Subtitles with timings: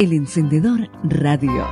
[0.00, 1.66] El encendedor radio.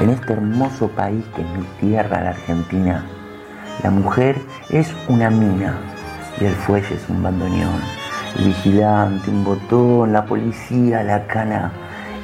[0.00, 3.04] En este hermoso país que es mi tierra, la Argentina,
[3.82, 4.36] la mujer
[4.68, 5.80] es una mina
[6.40, 7.80] y el fuelle es un bandoneón.
[8.38, 11.72] El vigilante, un botón, la policía, la cana.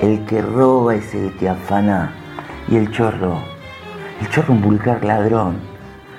[0.01, 2.12] El que roba es el que afana.
[2.69, 3.41] Y el chorro,
[4.20, 5.56] el chorro un vulgar ladrón.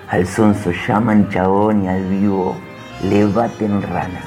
[0.10, 2.67] Al sonso llaman chabón y al vivo
[3.04, 4.22] le baten rana.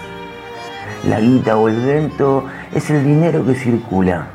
[1.05, 4.27] La guita o el viento es el dinero que circula.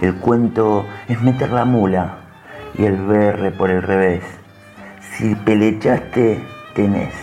[0.00, 2.18] El cuento es meter la mula
[2.74, 4.22] y el berre por el revés.
[5.00, 6.40] Si pelechaste,
[6.74, 7.14] tenés.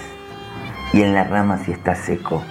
[0.93, 2.43] Y en la rama si estás seco.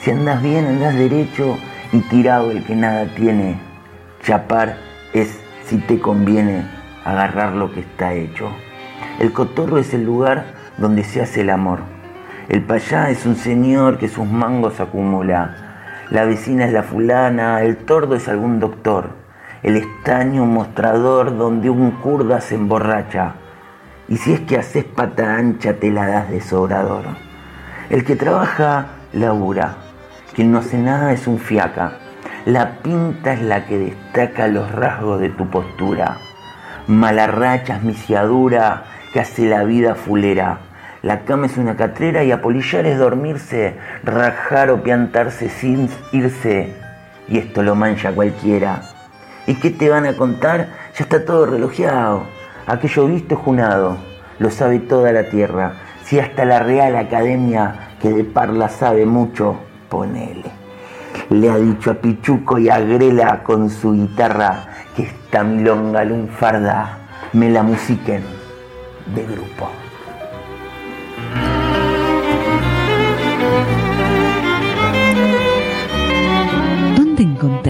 [0.00, 1.58] Si andas bien, andás derecho
[1.92, 3.58] y tirado el que nada tiene.
[4.22, 4.76] Chapar
[5.12, 6.64] es si te conviene
[7.04, 8.50] agarrar lo que está hecho.
[9.18, 10.46] El cotorro es el lugar
[10.78, 11.95] donde se hace el amor.
[12.48, 16.04] El payá es un señor que sus mangos acumula.
[16.10, 19.26] La vecina es la fulana, el tordo es algún doctor
[19.66, 23.34] el estaño un mostrador donde un kurda se emborracha.
[24.06, 27.04] Y si es que haces pata ancha, te la das de sobrador.
[27.90, 29.74] El que trabaja, labura.
[30.34, 31.98] Quien no hace nada es un fiaca.
[32.44, 36.18] La pinta es la que destaca los rasgos de tu postura.
[36.86, 40.60] Malarracha es misiadura que hace la vida fulera.
[41.02, 46.74] La cama es una catrera y apolillar es dormirse, rajar o piantarse sin irse.
[47.28, 48.82] Y esto lo mancha cualquiera.
[49.46, 50.68] ¿Y qué te van a contar?
[50.96, 52.24] Ya está todo relojeado.
[52.66, 53.96] Aquello visto junado,
[54.38, 55.74] lo sabe toda la tierra.
[56.04, 59.58] Si hasta la Real Academia, que de parla sabe mucho,
[59.88, 60.50] ponele.
[61.30, 64.64] Le ha dicho a Pichuco y a Grela con su guitarra
[64.96, 66.98] que esta milonga lunfarda
[67.32, 68.22] me la musiquen
[69.14, 69.85] de grupo.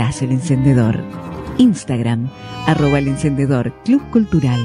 [0.07, 1.03] El encendedor?
[1.59, 2.29] Instagram,
[2.67, 4.65] arroba el encendedor Club Cultural.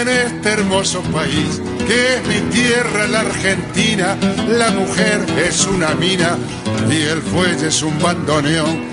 [0.00, 4.16] En este hermoso país que es mi tierra, la Argentina,
[4.48, 6.36] la mujer es una mina
[6.90, 8.84] y el fuelle es un bandoneón,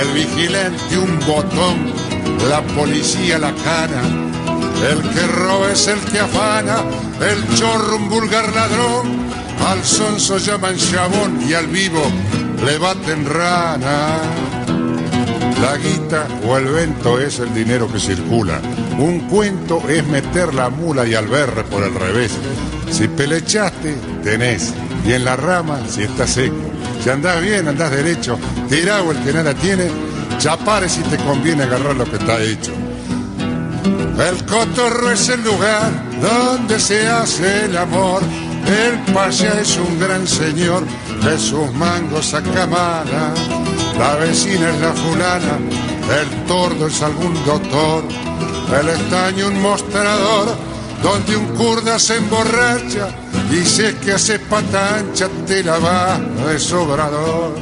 [0.00, 1.93] el vigilante un botón,
[2.48, 4.24] la policía la cana
[4.90, 6.82] el que roba es el que afana,
[7.20, 9.30] el chorro un vulgar ladrón,
[9.66, 12.02] al sonso llaman chabón y al vivo
[12.64, 14.18] le baten rana.
[15.62, 18.60] La guita o el vento es el dinero que circula.
[18.98, 22.32] Un cuento es meter la mula y al berre por el revés.
[22.90, 24.74] Si pelechaste, tenés.
[25.06, 26.56] Y en la rama, si está seco.
[27.02, 28.38] Si andás bien, andás derecho.
[28.68, 29.88] Tirado el que nada tiene.
[30.38, 32.72] Chapare si te conviene agarrar lo que está hecho.
[34.18, 35.90] El cotorro es el lugar
[36.20, 38.22] donde se hace el amor.
[38.66, 40.84] El paya es un gran señor
[41.22, 43.34] de sus mangos saca mala.
[43.98, 45.58] La vecina es la fulana,
[46.20, 48.04] el tordo es algún doctor.
[48.80, 50.56] El estaño un mostrador
[51.02, 53.08] donde un kurda se emborracha.
[53.50, 57.54] Y si que hace pata ancha, te la va de sobrador.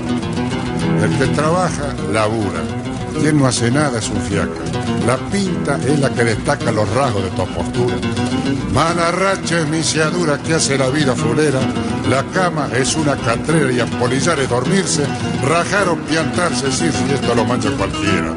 [1.02, 2.62] El que trabaja, labura.
[3.20, 4.60] Quien no hace nada es un fiaca.
[5.04, 7.96] La pinta es la que destaca los rasgos de tu postura.
[8.72, 11.60] Mala racha es misiadura que hace la vida fulera.
[12.08, 15.04] La cama es una catrera y apolillar es dormirse.
[15.42, 18.34] Rajar o piantarse, sí, si esto lo mancha cualquiera.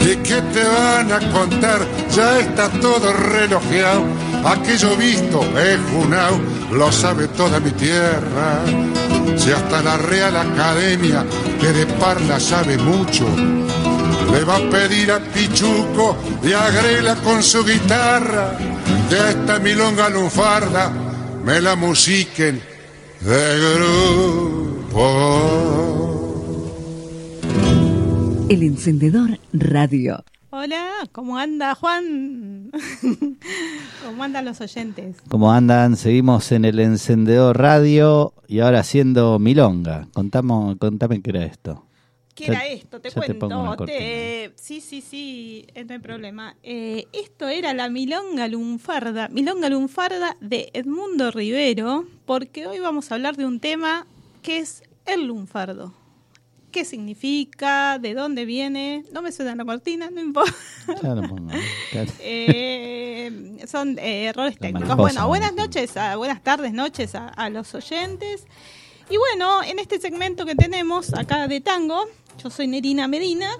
[0.00, 1.80] ¿Y qué te van a contar?
[2.14, 4.04] Ya está todo relojeado.
[4.44, 6.40] Aquello visto es junao,
[6.70, 8.62] lo sabe toda mi tierra.
[9.36, 11.24] Si hasta la Real Academia,
[11.60, 13.26] que de parla sabe mucho,
[14.32, 18.56] le va a pedir a Pichuco y a Grela con su guitarra
[19.10, 20.92] de esta milonga lunfarda
[21.44, 22.60] me la musiquen
[23.20, 25.06] de grupo.
[28.48, 30.24] El encendedor radio.
[30.50, 32.55] Hola, ¿cómo anda Juan?
[34.04, 35.16] ¿Cómo andan los oyentes?
[35.28, 35.96] ¿Cómo andan?
[35.96, 40.08] Seguimos en el encendedor radio y ahora haciendo milonga.
[40.12, 41.82] Contamos, contame qué era esto.
[42.34, 43.00] ¿Qué Ya- era esto?
[43.00, 43.48] Te cuento.
[43.86, 46.54] Te- Sí, sí, sí, no hay problema.
[46.62, 53.14] Eh, esto era la Milonga Lunfarda, Milonga Lunfarda de Edmundo Rivero, porque hoy vamos a
[53.14, 54.06] hablar de un tema
[54.42, 55.94] que es el lunfardo.
[56.76, 57.98] ¿Qué significa?
[57.98, 59.02] ¿De dónde viene?
[59.10, 60.52] No me suena la cortina, no importa.
[61.02, 61.50] Ya lo pongo.
[62.20, 64.94] Eh, son eh, errores técnicos.
[64.94, 65.62] Bueno, buenas ¿no?
[65.62, 68.44] noches, a- buenas tardes, noches a, a los oyentes.
[69.08, 72.04] Y bueno, en este segmento que tenemos acá de tango,
[72.42, 73.50] Yo soy Nerina Medina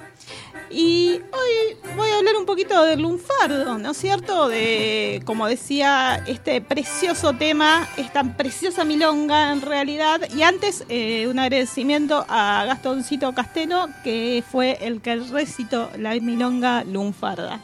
[0.71, 4.49] y hoy voy a hablar un poquito del lunfardo, ¿no es cierto?
[4.49, 10.21] De, como decía, este precioso tema, esta preciosa milonga en realidad.
[10.35, 16.85] Y antes, eh, un agradecimiento a Gastoncito Castelo, que fue el que recitó la milonga
[16.85, 17.61] lunfarda.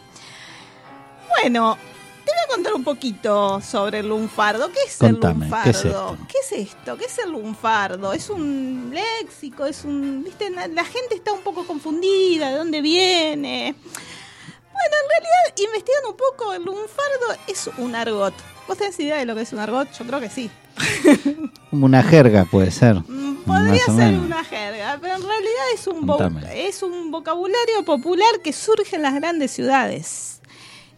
[1.29, 1.77] Bueno,
[2.25, 4.71] te voy a contar un poquito sobre el lunfardo.
[4.71, 6.13] ¿Qué es Contame, el ¿qué es lunfardo?
[6.13, 6.27] esto?
[6.29, 6.97] ¿Qué es esto?
[6.97, 8.13] ¿Qué es el lunfardo?
[8.13, 13.75] Es un léxico, es un, viste, la gente está un poco confundida, ¿de dónde viene?
[13.85, 18.35] Bueno, en realidad, investigando un poco, el lunfardo es un argot.
[18.67, 19.91] ¿Vos tenés idea de lo que es un argot?
[19.99, 20.51] Yo creo que sí.
[21.71, 22.97] Como una jerga puede ser.
[23.07, 24.25] Mm, Podría ser menos.
[24.27, 29.15] una jerga, pero en realidad es un, es un vocabulario popular que surge en las
[29.15, 30.41] grandes ciudades.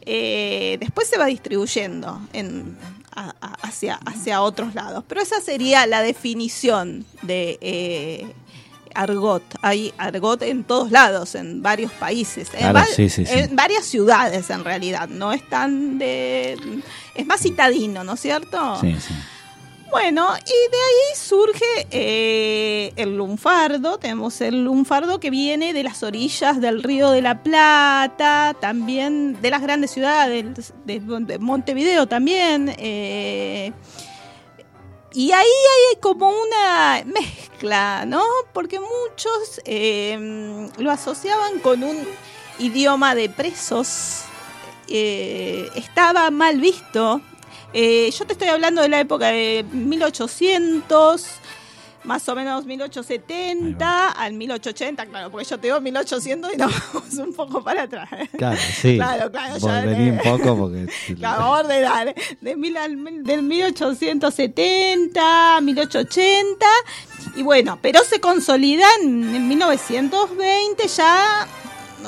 [0.07, 2.77] Eh, después se va distribuyendo en,
[3.15, 5.05] a- a- hacia, hacia otros lados.
[5.09, 8.27] Pero esa sería la definición de eh,
[8.95, 9.43] argot.
[9.63, 12.49] Hay argot en todos lados, en varios países.
[12.55, 13.33] En, Claro, va- sí, sí, sí.
[13.33, 15.09] en varias ciudades en realidad.
[15.09, 16.57] No es tan de...
[17.15, 18.79] Es más citadino, ¿no es cierto?
[18.81, 19.15] Sí, sí.
[19.91, 23.99] Bueno, y de ahí surge eh, el lunfardo.
[23.99, 29.51] Tenemos el lunfardo que viene de las orillas del río de la Plata, también de
[29.51, 32.75] las grandes ciudades, de, de Montevideo también.
[32.79, 33.73] eh,
[35.13, 38.23] y ahí hay como una mezcla, ¿no?
[38.53, 41.99] Porque muchos eh, lo asociaban con un
[42.59, 44.23] idioma de presos.
[44.89, 47.21] eh, estaba mal visto.
[47.75, 51.27] Eh, yo te estoy hablando de la época de 1800,
[52.05, 57.15] más o menos 1870 al 1880, claro, porque yo te digo 1800 y nos vamos
[57.15, 58.09] un poco para atrás.
[58.13, 58.29] ¿eh?
[58.39, 58.97] Claro, sí.
[58.97, 60.87] Claro, claro, ya, un poco porque...
[61.19, 62.15] Claro, ordenar.
[62.41, 66.67] De mil al- del 1870, 1880.
[67.37, 71.49] Y bueno, pero se consolida en, en 1920 ya.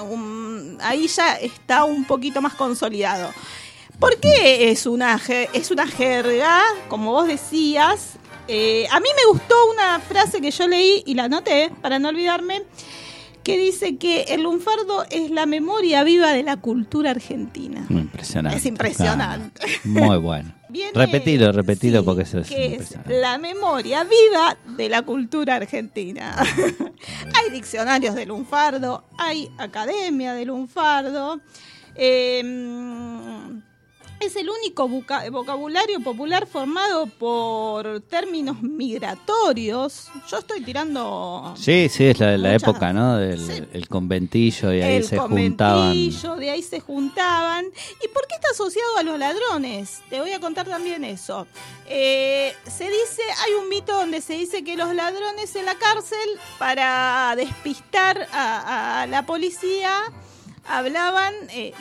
[0.00, 3.32] um, ahí ya está un poquito más consolidado.
[3.98, 5.20] ¿Por qué es una,
[5.52, 6.60] es una jerga?
[6.88, 8.12] Como vos decías.
[8.48, 12.08] Eh, a mí me gustó una frase que yo leí y la anoté para no
[12.10, 12.62] olvidarme
[13.42, 17.86] que dice que el lunfardo es la memoria viva de la cultura argentina.
[17.88, 18.58] Impresionante.
[18.58, 19.60] Es impresionante.
[19.60, 19.80] Claro.
[19.84, 20.52] Muy bueno.
[20.68, 25.54] Viene- repetilo, repetilo sí, porque eso es que es la memoria viva de la cultura
[25.56, 26.36] argentina.
[27.34, 31.40] hay diccionarios de lunfardo, hay academia de lunfardo.
[31.94, 32.42] eh,
[34.20, 40.08] es el único vocabulario popular formado por términos migratorios.
[40.30, 43.16] Yo estoy tirando Sí, sí, es la, la Muchas- época, ¿no?
[43.18, 43.62] Del Sí.
[43.72, 45.80] el conventillo y ahí el se juntaban.
[45.88, 47.66] conventillo, de ahí se juntaban.
[48.04, 50.00] ¿Y por qué está asociado a los ladrones?
[50.08, 51.46] Te voy a contar también eso.
[51.88, 56.18] Eh, se dice, hay un mito donde se dice que los ladrones en la cárcel,
[56.58, 59.92] para despistar a, a la policía,
[60.68, 61.72] hablaban eh,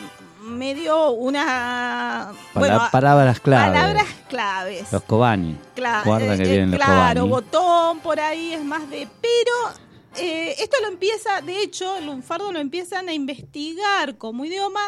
[0.46, 2.32] medio una...
[2.54, 3.74] Pala- palabras clave.
[3.78, 4.92] Palabras claves.
[4.92, 5.58] Los Cobani.
[5.76, 9.08] Cla- Guarda que eh, vienen los Claro, botón por ahí es más de.
[9.22, 14.80] Pero eh, esto lo empieza, de hecho, el lunfardo lo empiezan a investigar como idioma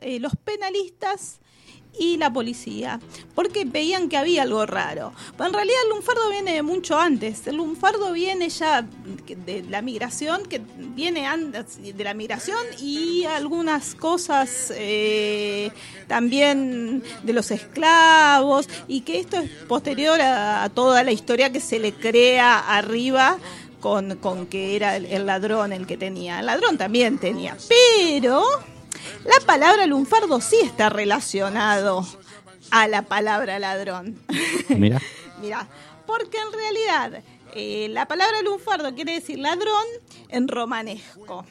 [0.00, 1.40] eh, los penalistas
[1.98, 3.00] y la policía,
[3.34, 5.12] porque veían que había algo raro.
[5.36, 7.46] Pero en realidad el lunfardo viene mucho antes.
[7.46, 11.26] El lunfardo viene ya de la migración, que viene
[11.78, 15.70] de la migración y algunas cosas eh,
[16.08, 21.60] también de los esclavos y que esto es posterior a, a toda la historia que
[21.60, 23.38] se le crea arriba
[23.80, 26.40] con, con que era el, el ladrón el que tenía.
[26.40, 28.44] El ladrón también tenía, pero
[29.24, 32.06] la palabra lunfardo sí está relacionado
[32.70, 34.18] a la palabra ladrón.
[34.68, 35.00] Mira.
[35.40, 35.68] Mira,
[36.06, 37.22] porque en realidad
[37.54, 39.84] eh, la palabra lunfardo quiere decir ladrón
[40.28, 41.44] en romanesco,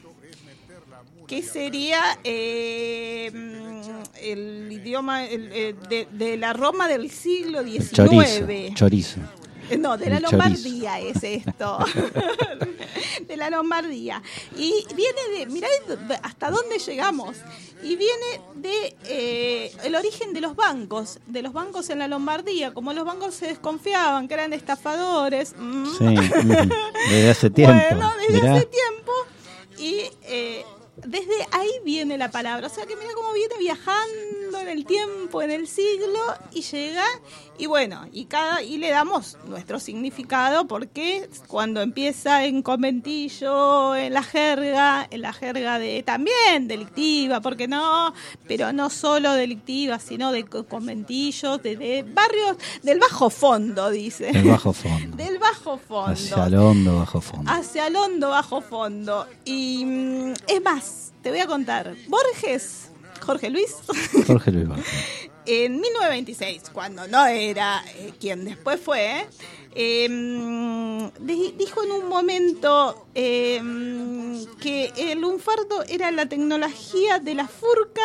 [1.28, 7.92] que sería eh, mm, el idioma el, eh, de, de la Roma del siglo XIX.
[7.92, 8.74] Chorizo.
[8.74, 9.20] Chorizo.
[9.78, 11.78] No, de la El Lombardía es esto.
[13.28, 14.22] de la Lombardía.
[14.56, 15.68] Y viene de, mirá
[16.22, 17.36] hasta dónde llegamos.
[17.82, 22.72] Y viene de eh, el origen de los bancos, de los bancos en la Lombardía.
[22.74, 25.54] Como los bancos se desconfiaban que eran estafadores.
[25.58, 26.14] mm, Sí.
[27.10, 27.74] Desde hace tiempo.
[27.90, 28.54] bueno, desde Mirá.
[28.56, 29.12] hace tiempo.
[29.78, 30.64] Y eh,
[31.04, 32.66] desde ahí viene la palabra.
[32.66, 36.18] O sea que mira cómo viene viajando en el tiempo, en el siglo,
[36.52, 37.04] y llega,
[37.58, 44.14] y bueno, y cada, y le damos nuestro significado, porque cuando empieza en conventillo, en
[44.14, 48.12] la jerga, en la jerga de también delictiva, porque no,
[48.48, 54.30] pero no solo delictiva, sino de co- conventillos, de, de barrios, del bajo fondo, dice
[54.30, 55.16] El bajo fondo.
[55.22, 56.10] del bajo bajo fondo.
[56.12, 57.50] Hacia el hondo bajo fondo.
[57.50, 59.26] Hacia el hondo bajo fondo.
[59.44, 61.94] Y mm, es más, te voy a contar.
[62.08, 62.88] Borges,
[63.24, 63.74] Jorge Luis,
[64.26, 64.86] Jorge Luis Borges.
[65.46, 69.26] en 1926, cuando no era eh, quien después fue,
[69.74, 70.08] eh,
[71.20, 73.60] di- dijo en un momento eh,
[74.60, 78.02] que el lunfardo era la tecnología de la furca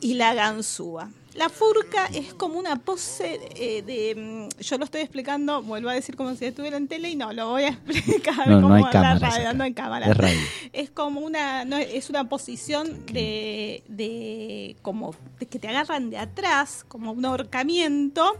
[0.00, 1.10] y la ganzúa.
[1.38, 4.14] La furca es como una pose eh, de...
[4.16, 7.32] mm, Yo lo estoy explicando, vuelvo a decir como si estuviera en tele y no,
[7.32, 10.06] lo voy a explicar No, no como hay la radio, no hay cámara.
[10.10, 10.38] Es radio.
[10.72, 16.18] Es como una, no, es una posición de, de como de que te agarran de
[16.18, 18.36] atrás, como un ahorcamiento.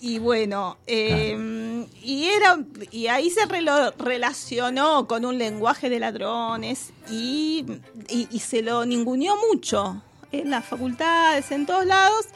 [0.00, 2.58] Y bueno, eh, y era
[2.90, 7.64] y ahí se relo- relacionó con un lenguaje de ladrones y,
[8.10, 10.02] y- y se lo ninguneó mucho
[10.40, 12.26] en las facultades, en todos lados,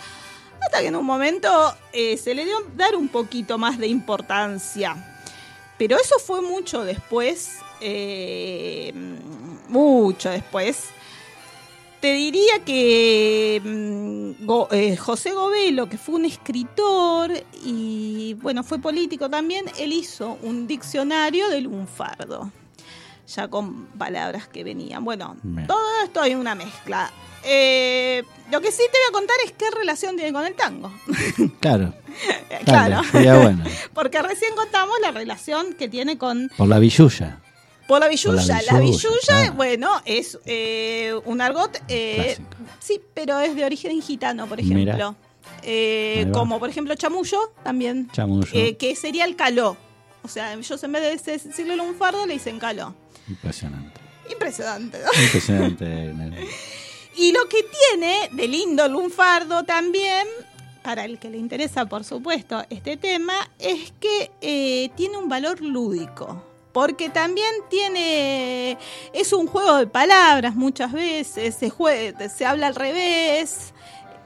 [0.61, 1.49] hasta que en un momento
[1.93, 4.97] eh, se le dio dar un poquito más de importancia.
[5.79, 8.93] Pero eso fue mucho después, eh,
[9.69, 10.87] mucho después.
[12.01, 17.33] Te diría que mm, Go- eh, José Govelo, que fue un escritor
[17.65, 22.53] y bueno, fue político también, él hizo un diccionario del lunfardo,
[23.27, 25.05] ya con palabras que venían.
[25.05, 25.67] Bueno, Bien.
[25.67, 27.11] todo esto hay una mezcla.
[27.51, 30.93] Eh, lo que sí te voy a contar es qué relación tiene con el tango.
[31.61, 31.95] Claro.
[32.65, 33.03] claro.
[33.13, 33.65] Dale, bueno.
[33.95, 37.39] Porque recién contamos la relación que tiene con Por la billulla.
[37.87, 38.09] por la.
[38.09, 38.61] Por la
[39.27, 39.53] claro.
[39.55, 42.37] bueno, es eh, un argot, eh,
[42.81, 45.17] sí, pero es de origen gitano, por ejemplo.
[45.63, 48.09] Eh, como por ejemplo chamullo, también.
[48.13, 48.49] Chamullo.
[48.53, 49.77] eh, que sería el caló.
[50.23, 52.95] O sea, ellos en vez de decirle lunfardo le dicen caló.
[53.29, 54.01] Impresionante.
[54.31, 54.99] Impresionante.
[54.99, 55.23] ¿no?
[55.23, 56.47] Impresionante.
[57.19, 60.27] Y lo que tiene de lindo lunfardo también,
[60.83, 65.61] para el que le interesa, por supuesto, este tema, es que eh, tiene un valor
[65.61, 66.45] lúdico.
[66.73, 68.79] Porque también tiene.
[69.13, 73.73] Es un juego de palabras muchas veces, se, jue- se habla al revés.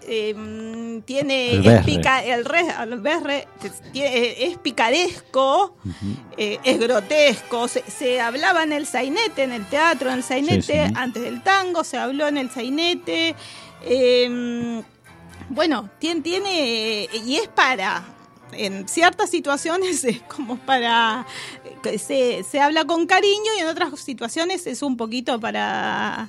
[0.07, 1.53] Eh, tiene.
[1.53, 1.85] El es, berre.
[1.85, 3.49] pica- el re- el berre,
[3.93, 5.77] tiene- es picaresco.
[6.37, 7.69] Eh, es grotesco.
[7.69, 10.93] Se, se hablaba en el sainete, en el teatro, en el sainete, Sí, sí.
[10.97, 13.35] antes del tango, se habló en el sainete.
[13.83, 14.83] Eh,
[15.49, 17.09] bueno, tiene, tiene.
[17.27, 18.03] Y es para.
[18.53, 21.27] En ciertas situaciones es como para.
[21.83, 26.29] que se, se habla con cariño y en otras situaciones es un poquito para.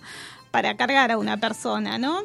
[0.52, 2.22] para cargar a una persona, ¿no?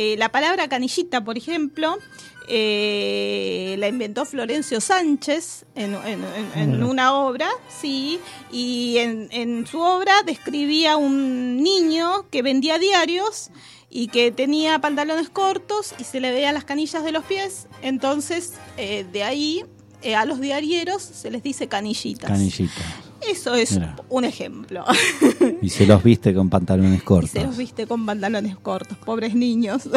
[0.00, 1.98] Eh, la palabra canillita, por ejemplo,
[2.46, 6.24] eh, la inventó Florencio Sánchez en, en-
[6.54, 8.20] en- en una obra, sí,
[8.52, 13.50] y en, en su obra describía un niño que vendía diarios
[13.90, 18.52] y que tenía pantalones cortos y se le veían las canillas de los pies, entonces
[18.76, 19.64] eh, de ahí
[20.02, 22.30] eh, a los diarieros se les dice canillitas.
[22.30, 22.72] Canillita.
[23.20, 23.96] Eso es Mira.
[24.08, 24.84] un ejemplo.
[25.62, 27.30] Y se los viste con pantalones Y cortos.
[27.30, 29.88] se los viste con pantalones cortos, pobres niños.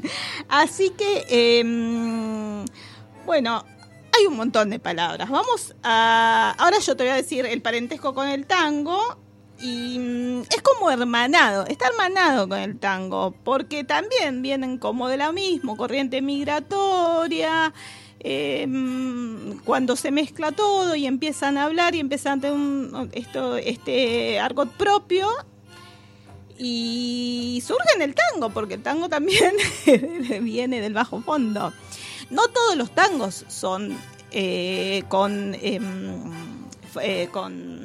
[0.48, 2.64] Así que, eh,
[3.26, 3.64] bueno,
[4.18, 5.28] hay un montón de palabras.
[5.28, 6.54] Vamos a...
[6.58, 8.98] Ahora yo te voy a decir el parentesco con el tango.
[9.62, 15.18] Y mm, es como hermanado, está hermanado con el tango, porque también vienen como de
[15.18, 17.74] la misma, corriente migratoria,
[18.20, 18.66] eh,
[19.64, 24.38] cuando se mezcla todo y empiezan a hablar y empiezan a tener un- esto, este
[24.38, 25.28] argot propio,
[26.58, 29.54] y surge en el tango, porque el tango también
[30.42, 31.72] viene del bajo fondo.
[32.28, 33.96] No todos los tangos son
[34.30, 36.30] eh, con, em,
[37.00, 37.80] eh, con,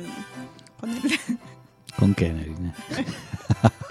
[0.79, 1.19] con el-
[1.97, 2.75] ¿Con qué, Nerina?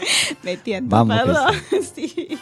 [0.43, 1.55] me tiento, Vamos que perdón.
[1.95, 2.39] sí.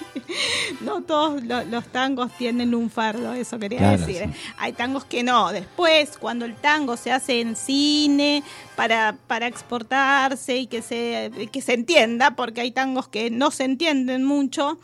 [0.81, 4.23] No todos lo- los tangos tienen un fardo, eso quería Claro, decir.
[4.33, 4.40] sí.
[4.59, 5.52] Hay tangos que no.
[5.52, 8.42] Después, cuando el tango se hace en cine
[8.76, 13.64] para, para exportarse y que se, que se entienda, porque hay tangos que no se
[13.64, 14.78] entienden mucho,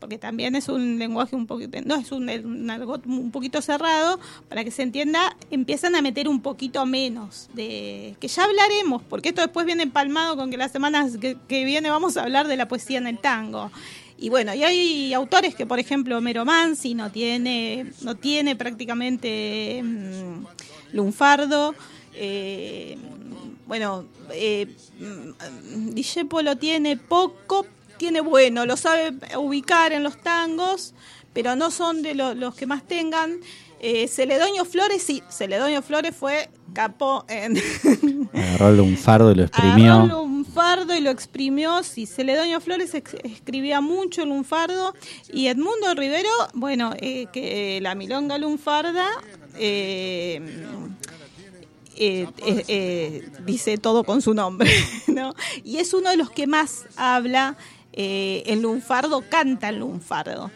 [0.00, 2.70] porque también es un lenguaje un poquito, no es un, un
[3.06, 8.26] un poquito cerrado, para que se entienda, empiezan a meter un poquito menos de que
[8.26, 12.16] ya hablaremos, porque esto después viene empalmado con que las semanas que, que viene vamos
[12.16, 13.70] a hablar de la poesía en el tango.
[14.18, 19.82] Y bueno, y hay autores que, por ejemplo, Homero Mansi no tiene, no tiene prácticamente
[19.82, 20.44] mm,
[20.92, 21.74] lunfardo.
[22.14, 22.98] eh,
[23.66, 24.66] bueno, eh,
[24.98, 27.66] mm, Discepolo tiene poco,
[28.00, 30.94] tiene bueno, lo sabe ubicar en los tangos,
[31.34, 33.38] pero no son de lo- los que más tengan.
[33.82, 37.56] Eh, Celedonio Flores, sí, Celedonio Flores fue capo en,
[38.34, 39.92] Agarró un fardo y lo exprimió.
[39.92, 41.82] Agarró el lunfardo y lo exprimió.
[41.82, 44.94] Sí, Celedonio Flores escribía mucho el lunfardo.
[45.32, 49.06] Y Edmundo Rivero, bueno, eh, que la milonga lunfarda.
[49.58, 50.40] eh,
[51.96, 54.70] eh, eh, eh, dice todo con su nombre,
[55.06, 55.34] ¿no?
[55.64, 57.56] Y es uno de los que más habla
[57.92, 60.50] eh, en lunfardo, canta en lunfardo.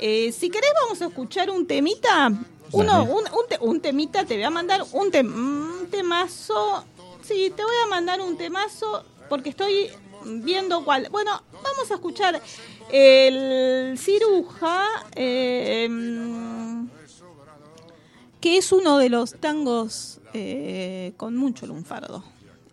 [0.00, 2.32] Eh, si querés vamos a escuchar un temita,
[2.72, 6.84] uno, un, un te- un temita, te voy a mandar un, tem- un temazo,
[7.22, 9.88] sí, te voy a mandar un temazo porque estoy
[10.24, 11.08] viendo cuál.
[11.10, 11.30] Bueno,
[11.62, 12.40] vamos a escuchar
[12.90, 16.86] el ciruja, eh, mm,
[18.40, 22.24] que es uno de los tangos eh, con mucho lunfardo.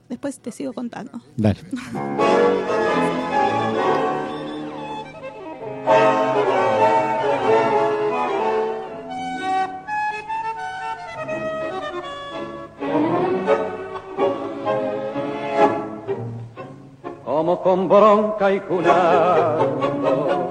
[0.09, 1.21] Después te sigo contando.
[1.37, 1.59] Dale.
[17.59, 20.49] con bronca y cunando,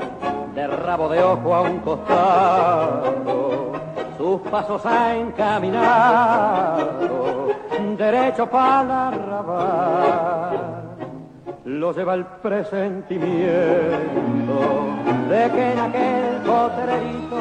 [0.54, 3.72] de rabo de ojo a un costado,
[4.18, 6.90] sus pasos ha encaminado,
[7.96, 10.80] derecho para la arrabal.
[11.64, 13.30] Lo lleva el presentimiento
[15.28, 17.40] de que en aquel potrerito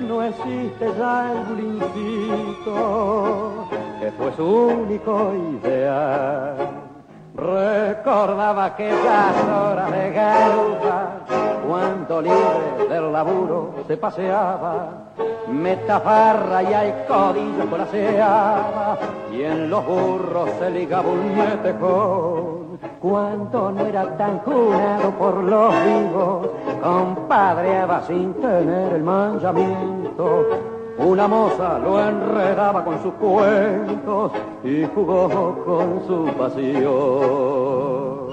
[0.00, 2.76] no existe ya el bulincito
[4.00, 6.85] que fue su único ideal.
[7.36, 11.10] Recordaba aquellas horas de garza
[11.68, 15.12] cuando libre del laburo se paseaba,
[15.46, 18.96] metafarra y al codillo colaseaba
[19.30, 22.78] y en los burros se ligaba un metejón.
[23.00, 26.48] Cuando no era tan jurado por los vivos,
[26.82, 30.75] compadreaba sin tener el manchamiento.
[30.98, 34.32] Una moza lo enredaba con sus cuentos
[34.64, 38.25] y jugó con su pasión.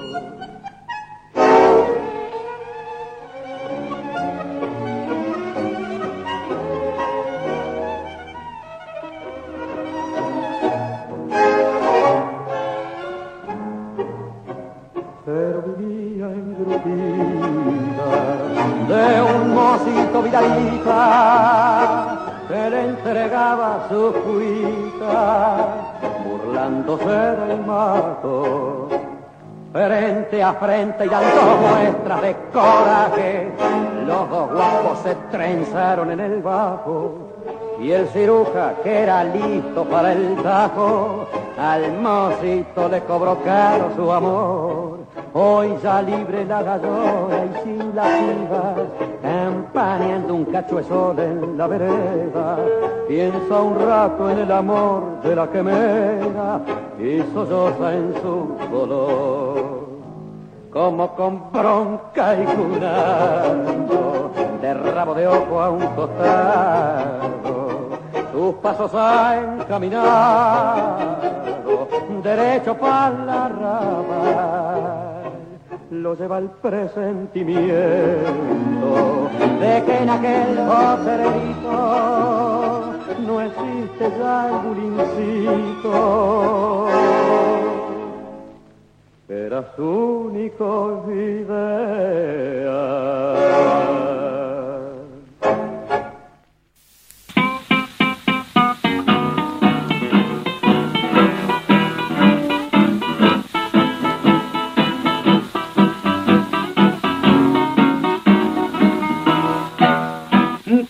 [30.53, 33.51] Frente y dando muestras de coraje.
[34.05, 37.33] Los dos guapos se trenzaron en el bajo
[37.79, 44.11] y el ciruja que era listo para el tajo al mocito le cobró caro su
[44.11, 44.99] amor.
[45.33, 48.77] Hoy ya libre la gallona y sin las hijas
[49.21, 52.57] campaneando un cacho de en la vereda.
[53.07, 56.61] Piensa un rato en el amor de la que mera
[56.99, 59.82] y solloza en su dolor
[60.73, 67.89] como con bronca y curando, de rabo de ojo a un costado,
[68.31, 71.27] sus pasos han caminado,
[72.23, 75.21] derecho para la rama,
[75.91, 81.73] lo lleva el presentimiento de que en aquel potrerito
[83.27, 85.93] no existe ya el bulincito
[89.33, 92.63] era su único ideal.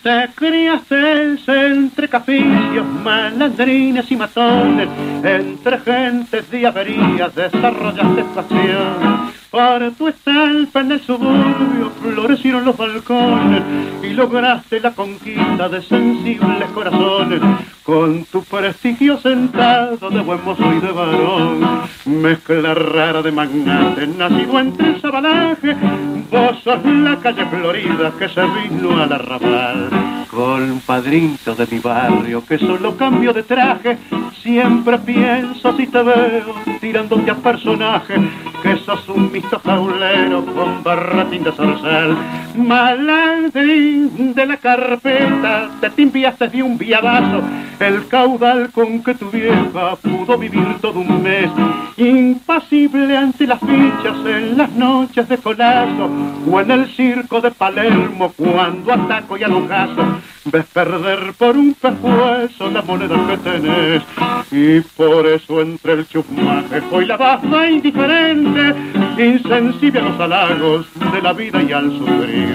[0.04, 4.86] Te criaste entre caficios, malandrines y matones,
[5.24, 9.32] entre gentes de averías desarrollaste pasión.
[9.50, 13.62] Por tu estampa en el suburbio florecieron los balcones
[14.02, 17.40] y lograste la conquista de sensibles corazones.
[17.84, 21.60] Con tu prestigio sentado de buen mozo y de varón,
[22.06, 25.76] mezcla rara de magnate, nacido entre el sabanaje,
[26.30, 29.90] vos sos la calle florida que se vino al arrabal.
[30.30, 33.98] Compadrito de mi barrio que solo cambio de traje,
[34.42, 38.14] siempre pienso si te veo tirándote a personaje,
[38.62, 42.16] que sos un misto jaulero con barratín de zorzal.
[42.56, 47.42] Malandrín de la carpeta, te timpiaste de un viadazo,
[47.80, 51.50] el caudal con que tu vieja pudo vivir todo un mes.
[51.96, 56.10] Impasible ante las fichas en las noches de colazo,
[56.50, 60.02] o en el circo de Palermo cuando ataco y alojazo.
[60.46, 64.02] Ves perder por un pescuezo la moneda que tenés.
[64.50, 68.74] Y por eso entre el chusmaje hoy la de indiferente,
[69.18, 72.54] insensible a los halagos de la vida y al sufrir.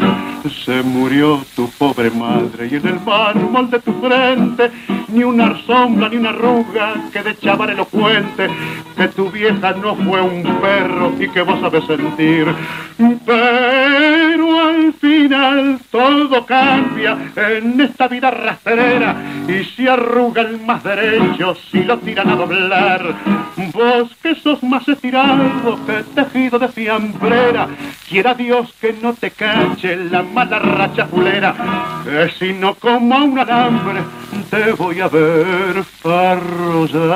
[0.65, 4.71] Se murió tu pobre madre y en el mármol de tu frente
[5.09, 8.49] ni una sombra ni una arruga que de chaval elocuente
[8.95, 12.47] que tu vieja no fue un perro y que vos sabes sentir.
[13.25, 19.15] Pero al final todo cambia en esta vida rastrera
[19.47, 23.15] y se arruga el más derecho si lo tiran a doblar.
[23.73, 27.67] Vos que sos más estirado que tejido de fiambrera,
[28.07, 31.55] quiera Dios que no te cache la mala racha fulera,
[32.03, 34.01] que si no como a un alambre
[34.49, 37.09] te voy a ver arrollar.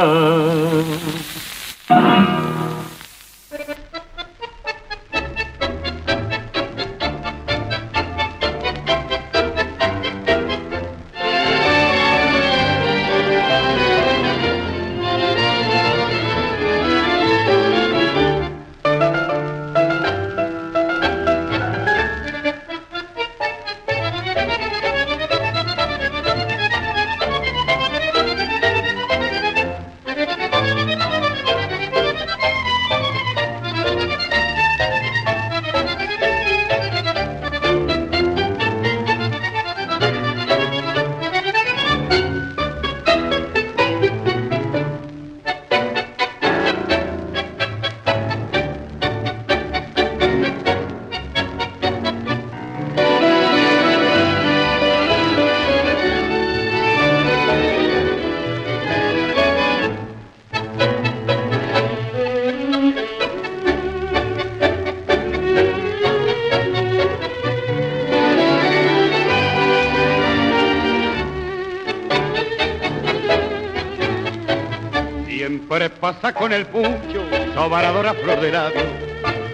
[77.64, 78.82] Pucho, sobaradora flor de labio,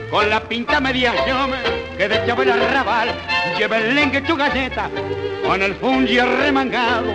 [0.10, 1.14] con la pinta media
[1.98, 3.10] que de chaval arrabal
[3.58, 4.38] lleva el lengue tu
[5.46, 7.12] con el fungi remangado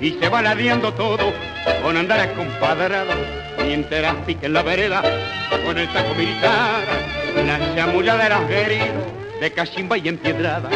[0.00, 1.32] y se va ladeando todo
[1.82, 3.12] con andar acompadrado
[3.64, 5.02] mientras pique en la vereda
[5.64, 6.82] con el taco militar,
[7.44, 9.06] la chamullada de los heridos
[9.40, 10.70] de cachimba y empiedrada.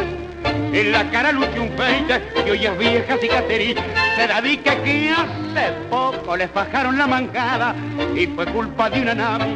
[0.72, 3.76] En la cara luce un peite que hoy es vieja cicatriz.
[4.16, 7.74] Se la di que que hace poco le fajaron la mancada
[8.14, 9.46] y fue culpa de una nave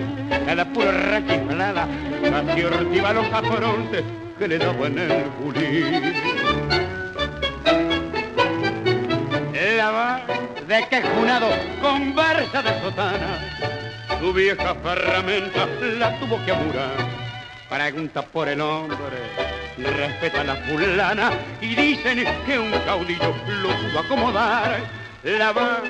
[0.47, 1.87] que la pura rachiflada
[2.23, 4.03] casi ortiva los afrontes
[4.39, 6.15] que le daban el bulín.
[9.77, 10.21] La va
[10.67, 11.49] de quejunado
[11.83, 13.39] conversa de sotana,
[14.19, 15.67] su vieja ferramenta
[15.99, 16.97] la tuvo que amurar.
[17.69, 18.97] Pregunta por el hombre,
[19.79, 24.81] respeta la fulana y dicen que un caudillo lo pudo acomodar.
[25.23, 25.83] La va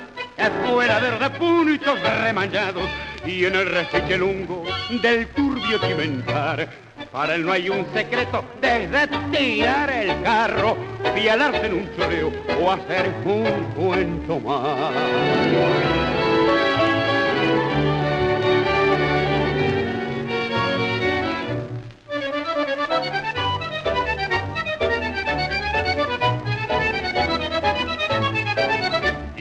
[0.66, 2.88] fuera de puntos remañados
[3.24, 4.64] y en el refiche lungo
[5.02, 6.68] del turbio cimentar.
[7.12, 10.76] Para él no hay un secreto desde tirar el carro,
[11.14, 16.15] pialarse en un choreo o hacer un cuento más.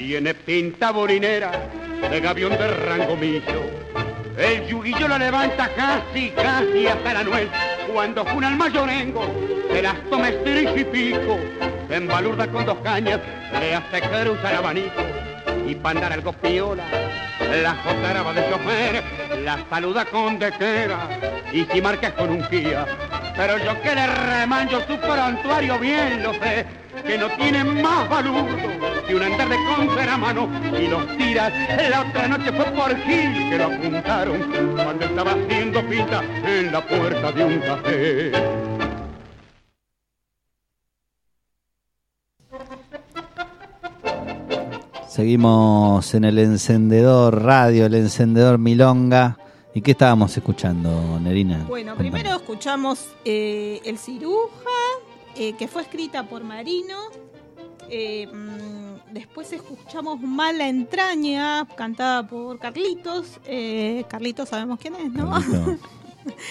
[0.05, 1.51] Tiene pinta borinera
[2.11, 3.63] de gavión de rango millo.
[4.37, 7.47] El yuguillo la levanta casi, casi hasta la nuez.
[7.91, 9.25] Cuando juna el mayorengo,
[9.67, 11.39] se las toma estrés y pico.
[11.87, 13.19] Se embalurda con dos cañas,
[13.59, 15.01] le hace cruzar abanico.
[15.65, 16.83] Y para andar algo piola,
[17.63, 19.03] la jotaraba de chofer,
[19.43, 21.09] la saluda con dequera.
[21.51, 22.85] Y si marcas con un guía,
[23.35, 28.45] pero yo que le remanjo su prontuario bien lo sé, que no tiene más valor
[29.07, 31.53] que un andar de contra a mano y los tiras.
[31.89, 36.85] La otra noche fue por Gil que lo apuntaron cuando estaba haciendo pinta en la
[36.85, 38.31] puerta de un café.
[45.07, 49.37] Seguimos en el encendedor radio, el encendedor Milonga.
[49.73, 51.63] ¿Y qué estábamos escuchando, Nerina?
[51.67, 52.11] Bueno, Contame.
[52.11, 54.69] primero escuchamos eh, El Ciruja,
[55.35, 56.97] eh, que fue escrita por Marino.
[57.89, 63.39] Eh, mm, después escuchamos Mala Entraña, cantada por Carlitos.
[63.45, 65.29] Eh, Carlitos sabemos quién es, ¿no?
[65.31, 65.77] Carlito.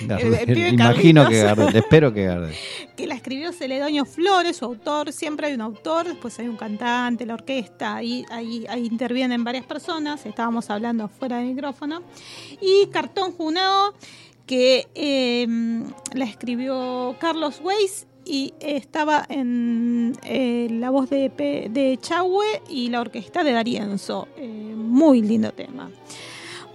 [0.08, 2.54] El- el pibe Imagino que Gardel, espero que Gardel.
[2.96, 5.12] que la escribió Celedonio Flores, su autor.
[5.12, 9.64] Siempre hay un autor, después hay un cantante, la orquesta, ahí, ahí, ahí intervienen varias
[9.66, 10.24] personas.
[10.26, 12.02] Estábamos hablando fuera de micrófono.
[12.60, 13.94] Y Cartón Junao,
[14.46, 15.44] que eh,
[16.12, 21.28] la escribió Carlos Weiss y estaba en eh, la voz de,
[21.70, 24.28] de Chahue y la orquesta de Darienzo.
[24.36, 25.90] Eh, muy lindo tema.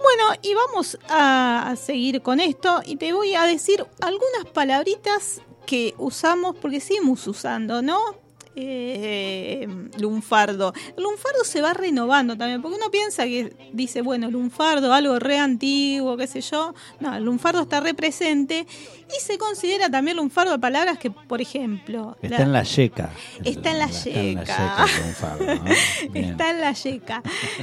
[0.02, 5.94] Bueno, y vamos a seguir con esto y te voy a decir algunas palabritas que
[5.98, 7.98] usamos, porque seguimos usando, ¿no?
[8.56, 9.66] Eh,
[9.98, 10.72] lunfardo.
[10.96, 15.38] El lunfardo se va renovando también, porque uno piensa que dice, bueno, lunfardo, algo re
[15.38, 16.74] antiguo, qué sé yo.
[16.98, 18.66] No, el lunfardo está re presente
[19.08, 23.10] y se considera también lunfardo palabras que, por ejemplo, Está la- en la yeca.
[23.44, 24.86] Está en la Está en la yeca.
[26.14, 27.22] Está en la yeca.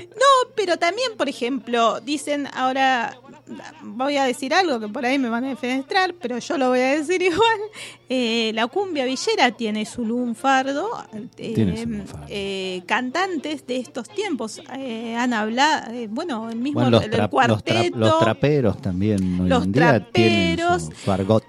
[0.09, 3.17] No, pero también, por ejemplo, dicen ahora,
[3.81, 6.79] voy a decir algo que por ahí me van a defenestrar, pero yo lo voy
[6.79, 7.59] a decir igual.
[8.09, 10.76] Eh, la cumbia villera tiene su lunfardo.
[11.37, 17.29] Eh, eh, cantantes de estos tiempos eh, han hablado, bueno, el mismo Bueno, los, el
[17.29, 17.97] cuarteto.
[17.97, 21.43] los traperos también hoy Los en día tienen traperos, su, su argot.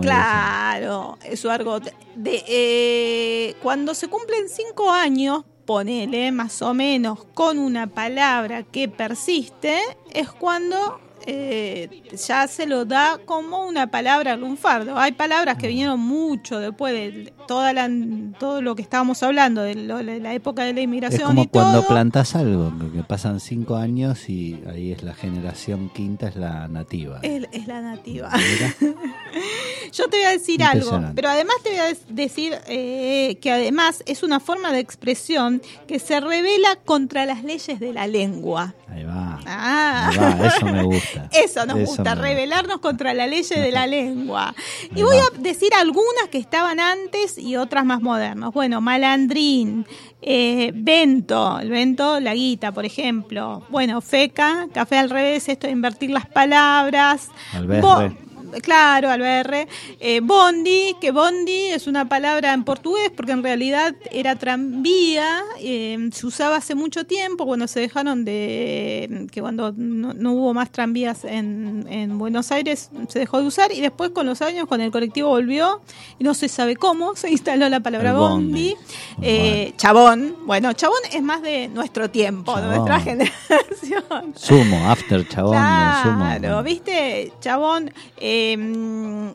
[0.00, 1.92] Claro, su argot.
[2.16, 9.78] De, cuando se cumplen cinco años, ponele más o menos con una palabra que persiste,
[10.12, 14.96] es cuando eh, ya se lo da como una palabra lunfardo.
[14.98, 17.90] Hay palabras que vinieron mucho después de toda la,
[18.38, 21.42] todo lo que estábamos hablando, de, lo- de la época de la Es inmigración como
[21.42, 21.88] y cuando todo.
[21.88, 27.20] plantas algo, que, pasan cinco años y ahí es la generación quinta, es la nativa.
[27.22, 28.30] Es, es la nativa.
[29.92, 34.02] Yo te voy a decir algo, pero además te voy a decir eh, que además
[34.06, 38.74] es una forma de expresión que se revela contra las leyes de la lengua.
[38.90, 39.38] Ahí va.
[39.46, 40.08] Ah.
[40.08, 41.28] Ahí va, eso me gusta.
[41.32, 44.54] Eso nos Eso gusta, rebelarnos contra la ley de la lengua.
[44.94, 45.24] Y voy va.
[45.24, 48.52] a decir algunas que estaban antes y otras más modernas.
[48.52, 49.86] Bueno, malandrín,
[50.22, 53.62] eh, vento, el vento, la guita, por ejemplo.
[53.68, 57.28] Bueno, feca, café al revés, esto de invertir las palabras.
[57.52, 58.27] Alberre.
[58.62, 59.68] Claro, alberre.
[60.00, 66.08] Eh, bondi, que bondi es una palabra en portugués porque en realidad era tranvía, eh,
[66.12, 70.70] se usaba hace mucho tiempo cuando se dejaron de, que cuando no, no hubo más
[70.70, 74.80] tranvías en, en Buenos Aires se dejó de usar y después con los años con
[74.80, 75.80] el colectivo volvió
[76.18, 78.74] y no se sabe cómo se instaló la palabra bondi.
[78.74, 78.76] bondi.
[79.22, 84.34] Eh, Chabón, bueno, chabón es más de nuestro tiempo, de nuestra generación.
[84.34, 85.54] Sumo, after chabón,
[86.02, 86.38] sumo.
[86.38, 87.32] Claro, ¿viste?
[87.40, 88.37] Chabón, eh,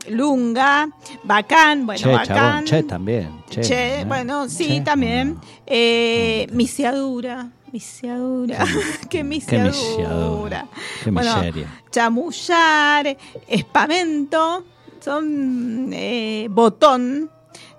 [0.08, 0.88] Lunga,
[1.22, 2.26] Bacán, bueno, che, Bacán.
[2.36, 3.28] chabón, che también.
[3.50, 4.08] Che, Che, ¿no?
[4.08, 5.34] bueno, sí, Che, también.
[5.34, 5.40] bueno.
[5.66, 8.64] Eh, misiadura, misiadura,
[9.08, 9.70] qué misiadura.
[9.72, 10.66] misiadura,
[11.02, 11.80] qué bueno, miseria.
[11.90, 13.16] chamullar,
[13.48, 14.64] espamento,
[15.00, 17.30] son eh, botón,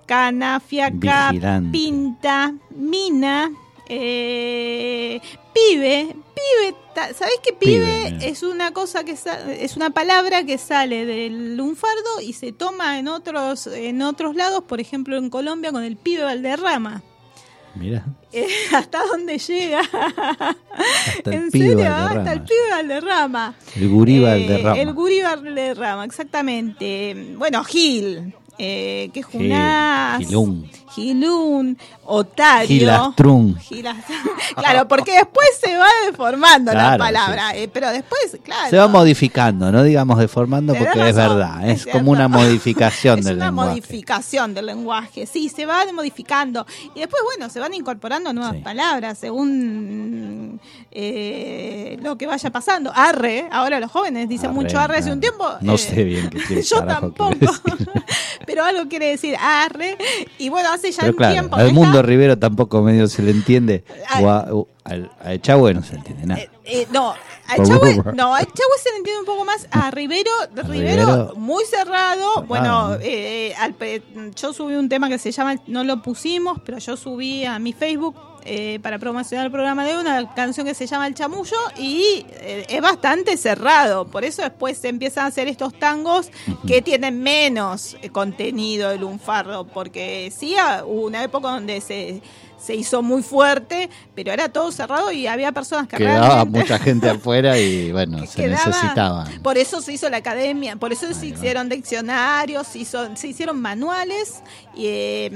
[0.06, 1.70] cana, fiaca, Vigilante.
[1.72, 3.50] pinta, mina,
[3.88, 5.20] eh,
[5.56, 6.76] pibe, pibe,
[7.14, 9.16] ¿sabés que pibe, es una cosa que
[9.60, 14.62] es una palabra que sale del lunfardo y se toma en otros en otros lados,
[14.64, 17.02] por ejemplo en Colombia con el pibe Valderrama.
[17.74, 19.80] Mira, Eh, hasta dónde llega.
[19.80, 21.76] hasta ¿En serio?
[21.78, 22.10] Valderrama.
[22.10, 23.54] Hasta el pibe Valderrama.
[23.76, 24.80] El gurí Eh, Valderrama.
[24.80, 27.34] El gurí Valderrama, exactamente.
[27.36, 30.18] Bueno, Gil, eh, que es Junás.
[30.18, 30.70] Gilún.
[30.94, 32.66] Gilún, Otario.
[32.68, 33.56] Gilastrún.
[33.58, 33.96] Gilas-
[34.56, 37.62] claro, porque después se va deformando la Claro, palabra, sí, sí.
[37.64, 38.70] eh, pero después, claro.
[38.70, 43.24] Se va modificando, no digamos deformando porque es verdad, es es como una modificación es
[43.26, 43.70] del una lenguaje.
[43.72, 46.64] modificación del lenguaje, sí, se va modificando.
[46.94, 48.62] Y después, bueno, se van incorporando nuevas Sí.
[48.62, 50.58] palabras según
[50.92, 52.90] eh, lo que vaya pasando.
[52.94, 55.44] Arre, ahora los jóvenes dicen Arre, mucho arre hace un tiempo.
[55.60, 57.30] no eh, sé bien qué Yo tampoco.
[58.46, 59.96] Pero algo quiere decir arre.
[60.38, 61.56] Y bueno, hace ya Pero un claro, tiempo.
[61.56, 63.84] al mundo está- Rivero tampoco medio se le entiende,
[64.22, 66.40] o a, o al, a Echagüe no se le entiende nada.
[66.66, 67.14] Eh, no,
[67.46, 69.68] a Echagüe, no, a Echagüe se le entiende un poco más.
[69.70, 72.42] A Rivero, Rivero, muy cerrado.
[72.42, 73.76] Bueno, eh, al
[74.34, 77.72] yo subí un tema que se llama, no lo pusimos, pero yo subí a mi
[77.72, 78.16] Facebook
[78.48, 82.64] eh, para promocionar el programa de una canción que se llama El Chamullo y eh,
[82.68, 84.06] es bastante cerrado.
[84.06, 86.30] Por eso después se empiezan a hacer estos tangos
[86.64, 90.54] que tienen menos eh, contenido de lunfardo, porque sí
[90.86, 92.22] hubo una época donde se
[92.66, 96.78] se hizo muy fuerte, pero era todo cerrado y había personas que Quedaba realmente mucha
[96.78, 99.42] gente afuera y bueno, que se quedaba- necesitaban.
[99.42, 101.24] Por eso se hizo la academia, por eso se va.
[101.36, 104.42] hicieron diccionarios, se, hizo- se hicieron manuales.
[104.74, 105.30] Y, eh,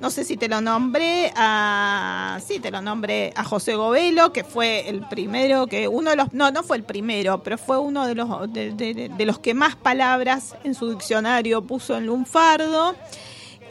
[0.00, 2.38] no sé si te lo nombré a.
[2.46, 5.88] Sí, te lo nombré a José Govelo, que fue el primero que.
[5.88, 6.32] Uno de los.
[6.32, 9.54] No, no fue el primero, pero fue uno de los, de, de- de los que
[9.54, 12.94] más palabras en su diccionario puso en lunfardo.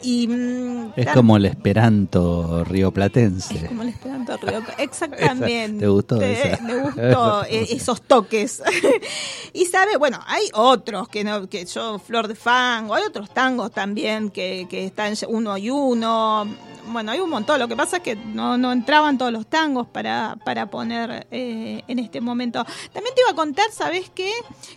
[0.02, 3.54] Y, mm, Es como el esperanto rioplatense.
[3.56, 4.62] es como el Esperanto Río.
[4.78, 5.80] Exactamente.
[5.80, 6.62] ¿Te gustó esa?
[6.62, 8.62] Me gustó eh, esos toques.
[9.52, 13.70] y sabe, bueno, hay otros que no, que yo, Flor de Fango, hay otros tangos
[13.70, 16.46] también que, que están uno y uno.
[16.86, 17.60] Bueno, hay un montón.
[17.60, 21.82] Lo que pasa es que no, no entraban todos los tangos para, para poner eh,
[21.86, 22.64] en este momento.
[22.92, 24.32] También te iba a contar, ¿sabes qué?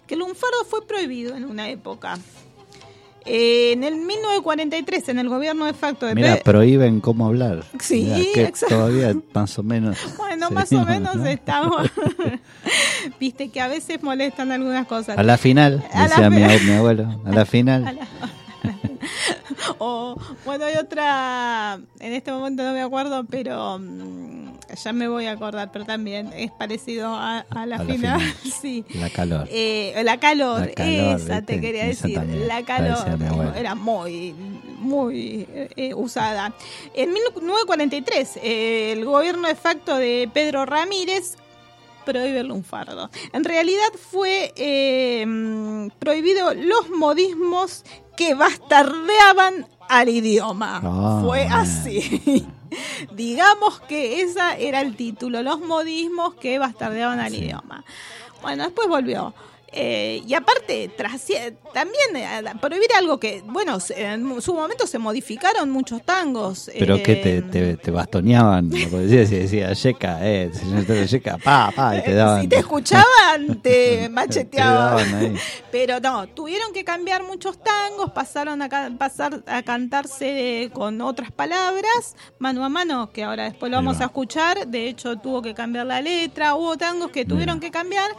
[0.05, 2.17] Que el lunfardo fue prohibido en una época.
[3.25, 7.63] Eh, en el 1943, en el gobierno de facto de Mira, prohíben cómo hablar.
[7.79, 8.75] Sí, Mirá, que exacto.
[8.75, 9.97] Todavía más o menos.
[10.17, 11.25] Bueno, más o menos ¿no?
[11.25, 11.89] estamos.
[13.19, 15.17] Viste que a veces molestan algunas cosas.
[15.17, 17.87] A la final, A la decía mi, ab- mi abuelo, a la final.
[17.87, 18.07] A la-
[19.79, 20.15] o,
[20.45, 25.31] bueno, hay otra, en este momento no me acuerdo, pero mm, ya me voy a
[25.33, 28.21] acordar, pero también es parecido a, a la A la final.
[28.61, 28.83] sí.
[28.95, 29.47] La calor.
[29.51, 32.19] Eh, la calor, La calor, esa te quería Esa decir.
[32.19, 32.97] también, La calor
[33.55, 34.33] era muy,
[34.79, 36.53] muy eh, usada.
[36.93, 41.37] En 1943, eh, el gobierno de facto de Pedro Ramírez
[42.05, 43.09] prohíbe el lunfardo.
[43.33, 47.83] En realidad fue eh, mm, prohibido los modismos
[48.15, 50.81] que bastardeaban al idioma.
[50.83, 52.45] Ah, fue así.
[53.11, 57.83] Digamos que ese era el título, los modismos que bastardeaban al idioma.
[58.41, 59.33] Bueno, después volvió.
[59.77, 60.89] Eh, y aparte,
[61.73, 66.71] también eh, prohibir algo que, bueno, en su momento se modificaron muchos tangos.
[66.79, 71.37] Pero eh, que te, te, te bastoneaban, lo decía, si decía, Yeca, eh, señor Yeca,
[71.37, 72.41] pa, pa, y te daban.
[72.43, 73.69] Si te escuchaban, te
[74.05, 75.35] te macheteaban.
[75.71, 81.31] Pero no, tuvieron que cambiar muchos tangos, pasaron a ca- pasar a cantarse con otras
[81.31, 84.03] palabras, mano a mano, que ahora después lo vamos va.
[84.03, 84.67] a escuchar.
[84.67, 88.09] De hecho, tuvo que cambiar la letra, hubo tangos que tuvieron que cambiar.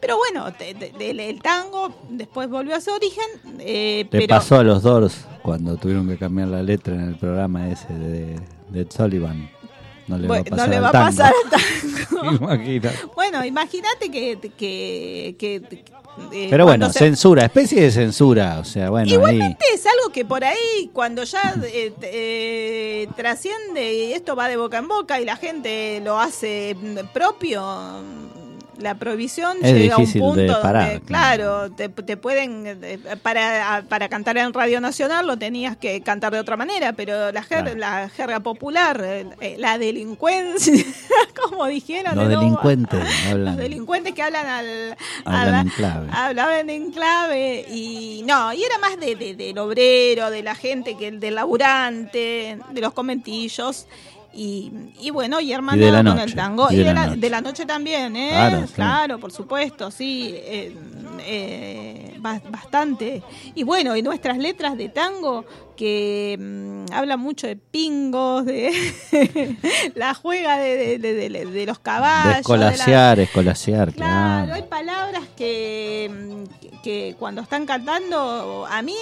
[0.00, 3.24] Pero bueno, te- te- el tango después volvió a su origen.
[3.60, 7.68] eh, pero, pasó a los Doors cuando tuvieron que cambiar la letra en el programa
[7.68, 9.50] ese de, de Sullivan.
[10.08, 11.06] No le bueno, va a pasar no le al va tango.
[11.06, 11.50] pasar al
[12.30, 12.32] tango.
[12.44, 12.98] Imagínate.
[13.14, 15.56] Bueno, imagínate que, que, que,
[16.32, 19.14] eh, Pero bueno, se- censura, especie de censura, o sea, bueno, ahí.
[19.14, 24.56] Igualmente es algo que por ahí, cuando ya eh, eh, trasciende y esto va de
[24.56, 26.76] boca en boca y la gente lo hace
[27.14, 27.62] propio,
[28.78, 32.98] la prohibición Es llega a un punto de donde, parar, claro, te, te pueden, eh,
[33.22, 37.42] para, para cantar en Radio Nacional lo tenías que cantar de otra manera, pero la,
[37.42, 37.74] jer- Claro.
[37.76, 40.84] la jerga popular, eh, eh, la delincuencia,
[41.50, 43.44] como dijeron, Los delincuentes hablan.
[43.44, 46.08] los delincuentes que hablan al, Hablan en clave.
[46.12, 50.96] hablaban en clave y no y era más de, de- del obrero de la gente
[50.96, 53.86] que el del laburante de los conventillos
[54.34, 56.94] y, y bueno y hermano Y de la con noche, el tango y y, de
[56.94, 58.30] la de la noche también ¿eh?
[58.30, 59.20] Claro, claro, sí.
[59.20, 60.74] por supuesto sí eh,
[61.20, 63.22] eh, ba- bastante
[63.54, 65.44] y bueno y nuestras letras de tango
[65.76, 68.72] que mm, hablan mucho de pingos de
[69.94, 74.54] la juega de, de- los caballos de la- escolasear, escolasear, Claro, claro.
[74.54, 78.94] hay palabras que, mm, que cuando están cantando, a mí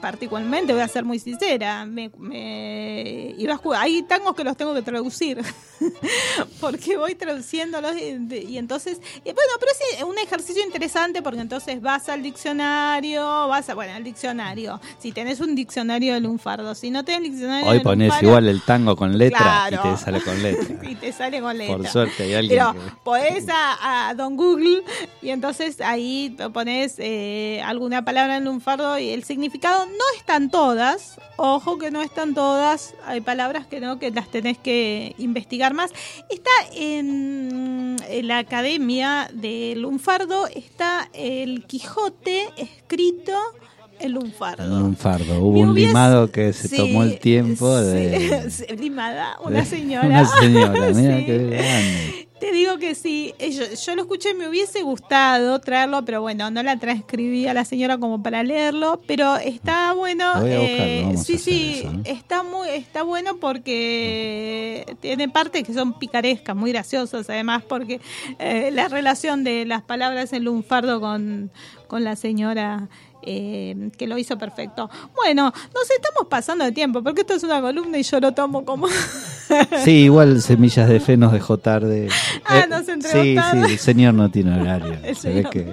[0.00, 4.56] particularmente, voy a ser muy sincera, me, me iba a ju- hay tangos que los
[4.56, 5.40] tengo que traducir,
[6.60, 11.80] porque voy traduciéndolos y, y entonces, y bueno, pero es un ejercicio interesante porque entonces
[11.80, 16.90] vas al diccionario, vas a, bueno, al diccionario, si tenés un diccionario de lunfardo, si
[16.90, 19.82] no tenés diccionario Hoy de pones lunfardo, igual el tango con letra Claro.
[19.84, 20.76] y te sale con letra.
[20.90, 21.76] y te sale con letra.
[21.76, 24.82] Por suerte hay alguien Pero que- podés a, a Don Google
[25.20, 31.18] y entonces ahí pones eh, alguna palabra en lunfardo y el significado no están todas.
[31.36, 32.94] Ojo que no están todas.
[33.06, 35.90] Hay palabras que no, que las tenés que investigar más.
[36.30, 43.32] Está en, en la academia de lunfardo, está el Quijote escrito
[43.98, 44.84] en lunfardo.
[44.84, 45.38] Un fardo.
[45.40, 48.50] Hubo un limado que se Sí, tomó el tiempo de.
[48.50, 50.06] sí, limada, una señora.
[50.06, 51.26] Una señora, mira Sí.
[51.26, 52.28] qué grande.
[52.42, 56.50] Te digo que sí, eh, yo, yo lo escuché, me hubiese gustado traerlo, pero bueno,
[56.50, 60.28] no la transcribí a la señora como para leerlo, pero está bueno.
[60.40, 66.56] Voy a eh, sí, sí, está muy, está bueno porque tiene partes que son picarescas,
[66.56, 68.00] muy graciosas, además, porque
[68.40, 71.52] eh, la relación de las palabras en lunfardo con,
[71.86, 72.88] con la señora.
[73.22, 74.90] Eh, que lo hizo perfecto.
[75.14, 78.64] Bueno, nos estamos pasando de tiempo, porque esto es una columna y yo lo tomo
[78.64, 78.88] como...
[79.84, 82.08] Sí, igual Semillas de Fe nos dejó tarde.
[82.44, 83.66] Ah, Eh, nos entregó sí, tarde.
[83.66, 84.96] sí, el señor no tiene horario.
[85.04, 85.50] El señor.
[85.50, 85.64] que.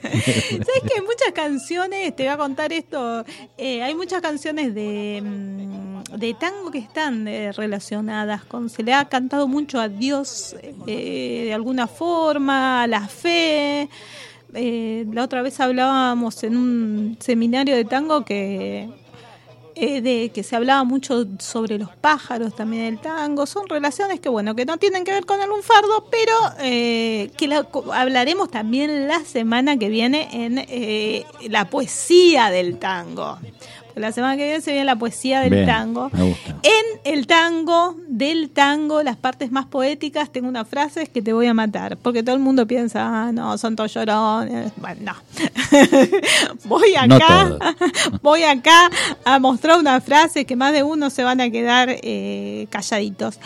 [0.00, 3.24] ¿Sabes que muchas canciones, te voy a contar esto,
[3.56, 8.94] eh, hay muchas canciones de, mm, de tango que están eh, relacionadas con, se le
[8.94, 10.54] ha cantado mucho a Dios
[10.86, 13.88] eh, de alguna forma, a la fe.
[14.54, 18.88] Eh, la otra vez hablábamos en un seminario de tango que
[19.80, 23.46] eh, de que se hablaba mucho sobre los pájaros también del tango.
[23.46, 27.46] Son relaciones que, bueno, que no tienen que ver con el lunfardo, pero eh, que
[27.46, 33.38] la- hablaremos también la semana que viene en eh, la poesía del tango.
[33.98, 36.10] La semana que viene se viene la poesía del Bien, tango.
[36.12, 36.56] me gusta.
[36.62, 41.32] En el tango, del tango, las partes más poéticas, tengo una frase es que te
[41.32, 44.72] voy a matar, porque todo el mundo piensa, ah, no, son todos llorones.
[44.76, 45.14] Bueno, no.
[46.64, 47.56] voy acá,
[48.22, 48.90] voy acá
[49.24, 53.38] a mostrar una frase que más de uno se van a quedar eh, calladitos.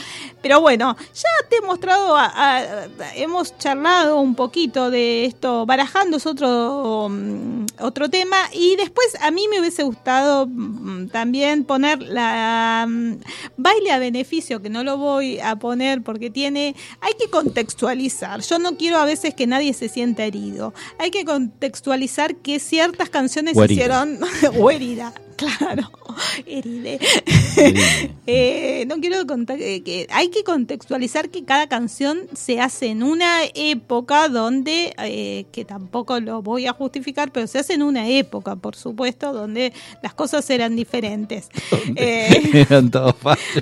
[0.42, 6.16] Pero bueno, ya te he mostrado, a- a- hemos charlado un poquito de esto, barajando
[6.16, 12.02] es otro, mm, otro tema, y después a mí me hubiese gustado mm, también poner
[12.02, 13.18] la mm,
[13.56, 18.40] baile a beneficio, que no lo voy a poner porque tiene, hay que contextualizar.
[18.42, 20.74] Yo no quiero a veces que nadie se sienta herido.
[20.98, 24.18] Hay que contextualizar que ciertas canciones O hicieron,
[24.60, 25.12] o herida,
[25.58, 25.90] claro.
[26.46, 26.98] Heride.
[28.26, 33.02] Eh, no quiero contar eh, que hay que contextualizar que cada canción se hace en
[33.02, 38.08] una época donde, eh, que tampoco lo voy a justificar, pero se hace en una
[38.08, 39.72] época, por supuesto, donde
[40.02, 41.48] las cosas eran diferentes.
[41.96, 43.14] Eh, Eran todos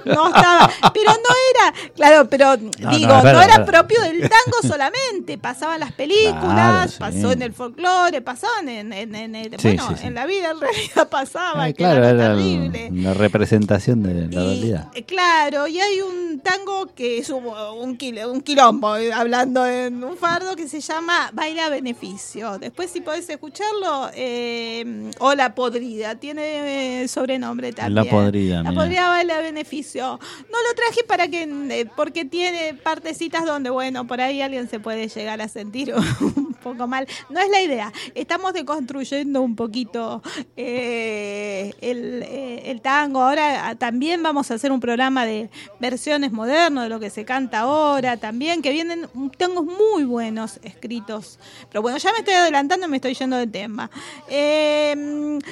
[0.04, 5.74] no estaba, pero no era, claro, pero digo, no, era propio del tango solamente, pasaba
[5.74, 6.96] en las películas, Claro, sí.
[6.98, 10.06] pasó en el folclore, pasaban en, en, en- Sí, bueno, sí.
[10.06, 12.90] en la vida en realidad pasaba, Ah, claro, era, terrible.
[12.92, 14.88] la representación de la Y, realidad.
[14.94, 17.98] eh, claro, y hay un tango que es un, un,
[18.30, 22.58] un quilombo, eh, hablando en un fardo, que se llama Baila Beneficio.
[22.58, 27.94] Después, si podés escucharlo, eh, o La Podrida, tiene sobrenombre también.
[27.94, 28.72] La Podrida, La.
[28.72, 30.02] Podrida Baila Beneficio.
[30.50, 35.08] No lo traje para que, porque tiene partecitas donde, bueno, por ahí alguien se puede
[35.08, 37.06] llegar a sentir un poco mal.
[37.28, 37.92] No es la idea.
[38.14, 40.22] Estamos deconstruyendo un poquito
[40.56, 43.22] eh, el, eh, el tango.
[43.22, 45.50] Ahora ah, también vamos a hacer un programa de
[45.80, 51.38] versiones modernas de lo que se canta ahora también, que vienen tangos muy buenos escritos.
[51.70, 53.90] Pero bueno, ya me estoy adelantando y me estoy yendo de tema.
[54.28, 54.94] Eh,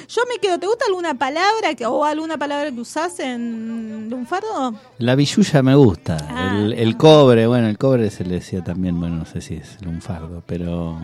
[0.07, 4.75] yo me quedo, ¿te gusta alguna palabra que, o alguna palabra que usás en lunfardo?
[4.97, 6.17] La billulla me gusta.
[6.29, 6.57] Ah.
[6.57, 9.81] El, el cobre, bueno, el cobre se le decía también, bueno, no sé si es
[9.81, 10.98] lunfardo, pero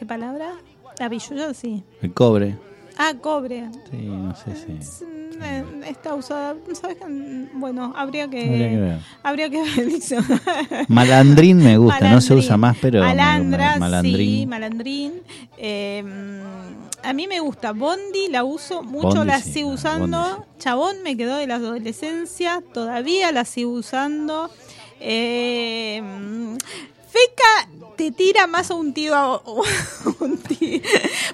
[0.00, 0.54] ¿Qué palabra?
[0.98, 1.84] La billulla, sí.
[2.02, 2.56] el cobre,
[2.96, 3.68] Ah, cobre.
[3.90, 5.04] sí, no sé si.
[5.04, 7.48] Mm, eh, Está usada, ¿sabes qué?
[7.54, 8.98] Bueno, habría que, Habría que ver.
[9.22, 10.36] habría que ver el diccionario.
[10.88, 12.38] Malandrín me gusta, no se Malandrín.
[12.38, 13.00] usa más, pero.
[13.00, 14.48] Malandra, sí, malandrín.
[14.48, 15.12] malandrín.
[15.58, 16.02] Eh,
[17.02, 20.18] a mí me gusta Bondi, la uso mucho, Bondi la sí, sigo usando.
[20.18, 24.50] Bondi Chabón me quedó de la adolescencia, todavía la sigo usando.
[24.98, 26.02] Eh,
[27.10, 29.42] Feca te tira más a un tío, a
[30.20, 30.80] un tío.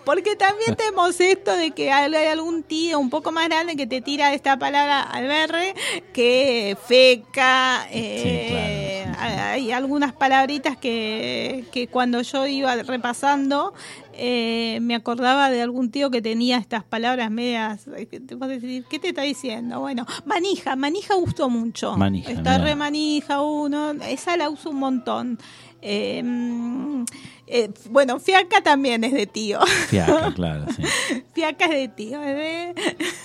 [0.04, 4.00] porque también tenemos esto de que hay algún tío un poco más grande que te
[4.00, 5.74] tira esta palabra al berre,
[6.12, 9.40] que feca, eh, claro, sí, sí.
[9.40, 13.72] hay algunas palabritas que, que cuando yo iba repasando
[14.18, 17.86] eh, me acordaba de algún tío que tenía estas palabras medias.
[17.96, 19.80] eh, ¿Qué te está diciendo?
[19.80, 21.96] Bueno, manija, manija gustó mucho.
[21.96, 25.38] Manija, Está re manija uno, esa la uso un montón.
[25.88, 26.20] Eh,
[27.48, 29.60] eh, bueno, fiaca también es de tío.
[29.88, 30.82] Fiaca, claro, sí.
[31.32, 32.74] Fiaca es de tío, es de...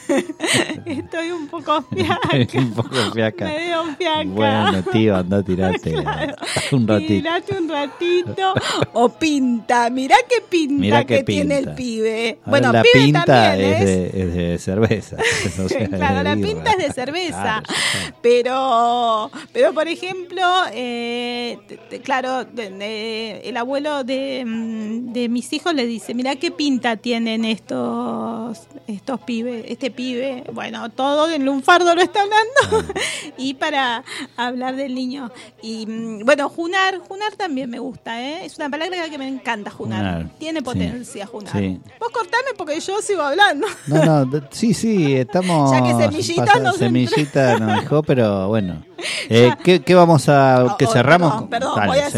[0.86, 2.60] Estoy un poco fiaca.
[2.60, 3.46] un poco fiaca.
[3.46, 4.24] Me fiaca.
[4.26, 6.36] Bueno, tío, anda a tirarte Claro.
[6.72, 7.08] un ratito.
[7.08, 8.54] Tirate un ratito.
[8.94, 9.90] O pinta.
[9.90, 12.38] Mirá qué pinta Mirá que tiene el pibe.
[12.40, 13.86] Ahora, bueno, la pibe pinta también es, es.
[13.88, 15.18] de, es de cerveza.
[15.64, 17.42] O sea, claro, de la pinta es de cerveza.
[17.42, 18.18] Claro, claro.
[18.22, 20.42] Pero, pero por ejemplo,
[20.74, 21.58] eh,
[22.04, 24.11] claro, el abuelo de,
[24.46, 28.58] mm, de mis hijos le dice, mira qué pinta tienen estos
[28.88, 32.94] estos pibes, este pibe, bueno, todo en lunfardo lo está hablando,
[33.38, 34.04] y para
[34.38, 35.32] hablar del niño.
[35.62, 38.46] Y mm, bueno, junar, junar también me gusta, ¿eh?
[38.46, 39.92] es una palabra que me encanta, junar.
[39.92, 40.66] Junar, Tiene sí.
[40.66, 41.52] potencia, junar.
[41.52, 41.80] Sí.
[42.00, 43.68] Vos cortame porque yo sigo hablando.
[43.88, 45.72] No, no, sí, sí, estamos.
[45.72, 48.84] Ya que Semillita nos Semillita nos dejó, pero bueno.
[49.30, 50.76] Eh, ¿qué, qué vamos a.
[50.78, 51.32] que Oh, cerramos?
[51.32, 52.12] Perdón, perdón, Dale, voy a decir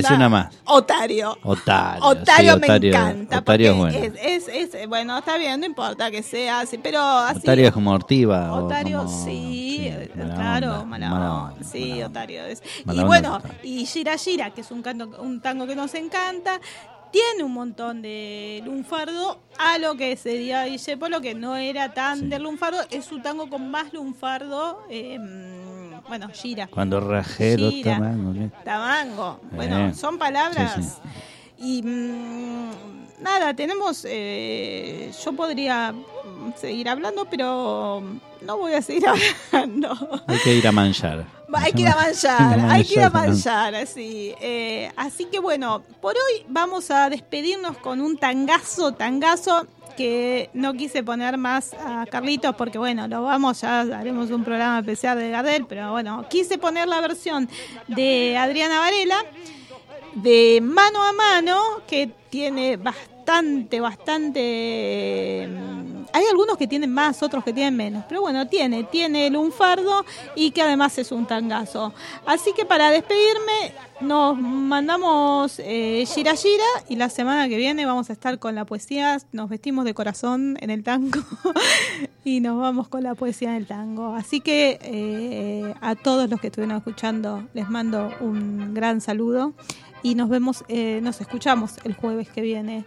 [0.00, 0.54] seguí, una, más.
[0.64, 1.36] Otario.
[1.42, 2.04] Otario.
[2.04, 3.38] Otario sí, me Otario- encanta.
[3.38, 3.98] Otario es bueno.
[3.98, 7.38] es, es, es- bueno, está bien, no importa que sea así, pero así.
[7.38, 8.52] Otario es como Ortiva.
[8.52, 12.02] Otario, como- sí, eh, mala claro, onda, mala, mala onda, sí.
[12.02, 12.62] Otario es.
[12.92, 16.60] Y bueno, y Gira Gira, que es un, canto, un tango que nos encanta,
[17.12, 22.26] tiene un montón de lunfardo, a lo que sería Discepolo, que no era tan Sí.
[22.28, 25.18] de lunfardo, es su tango con más lunfardo, eh,
[26.08, 26.66] bueno, Gira.
[26.68, 27.94] Cuando rajé dos Gira.
[27.96, 28.50] tamangos, ¿qué?
[28.64, 29.40] Tamango.
[29.52, 30.74] Bueno, Eh, son palabras.
[30.76, 30.98] sí, sí.
[31.62, 32.70] Y mm,
[33.22, 34.04] nada, tenemos.
[34.08, 38.02] eh, yo podría mm, seguir hablando, pero
[38.42, 39.04] no voy a seguir
[39.52, 40.22] hablando.
[40.26, 41.24] Hay que ir a manchar.
[41.52, 43.72] Hay que ir a manchar, hay que ir a manchar.
[43.72, 44.32] manchar, así.
[44.40, 50.74] Eh, así que bueno, por hoy vamos a despedirnos con un tangazo, tangazo que no
[50.74, 55.30] quise poner más a Carlitos porque bueno, lo vamos, ya haremos un programa especial de
[55.30, 57.48] Gardel, pero bueno, quise poner la versión
[57.88, 59.24] de Adriana Varela
[60.14, 65.48] de mano a mano que tiene bastante, bastante...
[66.12, 70.04] Hay algunos que tienen más, otros que tienen menos, pero bueno, tiene, tiene el unfardo
[70.34, 71.92] y que además es un tangazo.
[72.26, 78.08] Así que para despedirme nos mandamos eh, Gira Gira y la semana que viene vamos
[78.10, 81.20] a estar con la poesía, nos vestimos de corazón en el tango
[82.24, 84.14] y nos vamos con la poesía del tango.
[84.14, 89.52] Así que eh, a todos los que estuvieron escuchando les mando un gran saludo
[90.02, 92.84] y nos vemos, eh, nos escuchamos el jueves que viene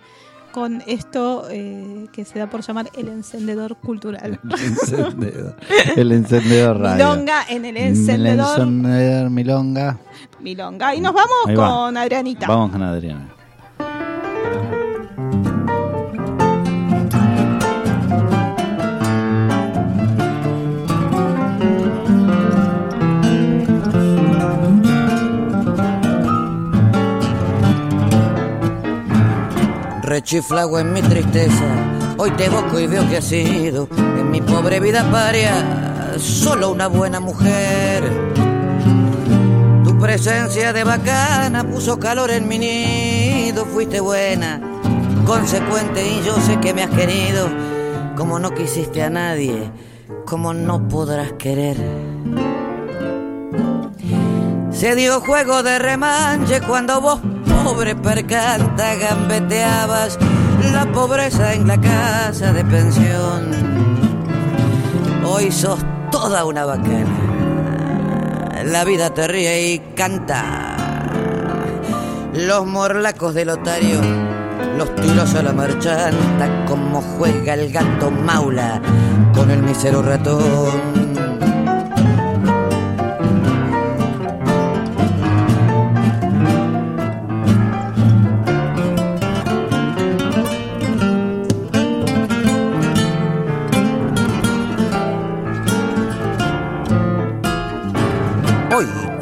[0.53, 4.39] con esto eh, que se da por llamar el encendedor cultural.
[4.43, 5.55] El encendedor,
[5.97, 7.09] el encendedor radio.
[7.09, 9.97] Milonga en el encendedor El encendedor Milonga.
[10.39, 10.95] Milonga.
[10.95, 11.85] Y nos vamos va.
[11.85, 12.47] con Adrianita.
[12.47, 13.32] Vamos con Adriana.
[30.14, 31.66] Rechiflago en mi tristeza,
[32.20, 36.86] hoy te evoco y veo que has sido en mi pobre vida paria, solo una
[36.86, 38.03] buena mujer.
[39.84, 44.61] Tu presencia de bacana puso calor en mi nido, fuiste buena,
[45.26, 47.49] consecuente y yo sé que me has querido,
[48.16, 49.72] como no quisiste a nadie,
[50.28, 51.78] como no podrás querer.
[54.70, 57.20] Se dio juego de remanche cuando vos,
[57.63, 60.17] pobre percanta, gambeteabas
[60.71, 63.51] la pobreza en la casa de pensión.
[65.25, 65.79] Hoy sos
[66.11, 68.63] toda una bacana.
[68.65, 70.75] La vida te ríe y canta.
[72.33, 73.99] Los morlacos del otario,
[74.77, 78.81] los tiros a la marchanta, como juega el gato maula
[79.33, 81.02] con el mísero ratón.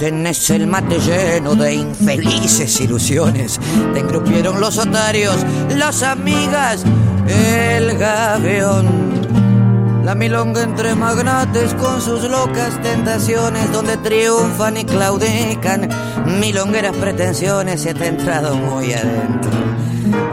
[0.01, 3.59] Tenés el mate lleno de infelices ilusiones.
[3.93, 5.35] Te engrupieron los otarios,
[5.69, 6.83] las amigas,
[7.27, 8.87] el gavión.
[10.03, 15.87] La milonga entre magnates con sus locas tentaciones, donde triunfan y claudican
[16.39, 17.81] milongueras pretensiones.
[17.81, 19.51] Se te ha entrado muy adentro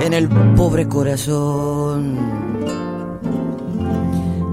[0.01, 2.17] en el pobre corazón.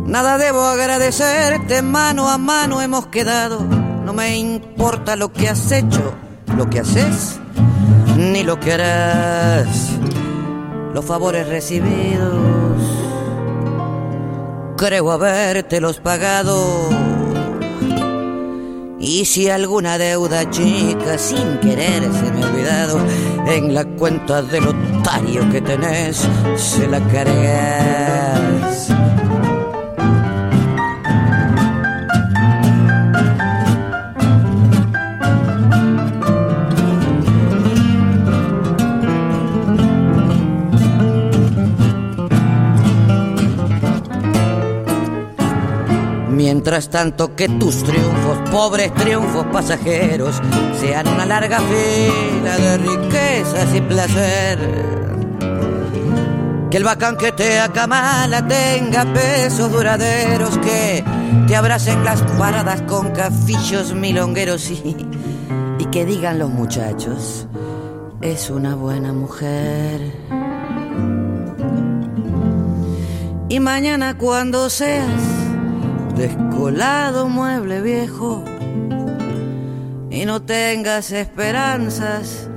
[0.07, 3.74] Nada debo agradecerte, mano a mano hemos quedado.
[4.15, 6.13] No me importa lo que has hecho,
[6.55, 7.37] lo que haces,
[8.15, 9.89] ni lo que harás.
[10.93, 12.81] Los favores recibidos,
[14.77, 16.87] creo habértelos pagado.
[19.01, 22.99] Y si alguna deuda chica sin querer se me ha olvidado,
[23.47, 28.64] en la cuenta del otario que tenés se la cargas.
[46.65, 50.41] Mientras tanto que tus triunfos, pobres triunfos pasajeros,
[50.81, 54.57] sean una larga fila de riquezas y placer.
[56.71, 61.03] Que el bacán que te acamala tenga pesos duraderos, que
[61.47, 64.97] te abracen las paradas con cafillos milongueros y,
[65.77, 67.45] y que digan los muchachos,
[68.21, 70.01] es una buena mujer.
[73.49, 75.34] Y mañana cuando seas
[76.15, 78.43] descolado mueble viejo
[80.09, 82.47] y no tengas esperanzas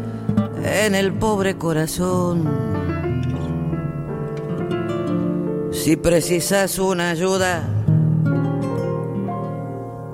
[0.64, 2.68] en el pobre corazón.
[5.72, 7.62] Si precisas una ayuda,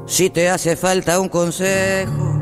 [0.06, 2.38] si te hace falta un consejo,